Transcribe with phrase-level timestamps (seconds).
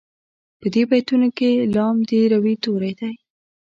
[0.59, 3.13] په دې بیتونو کې لام د روي توری دی.